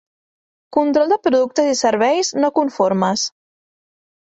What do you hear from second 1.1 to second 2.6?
de productes i serveis no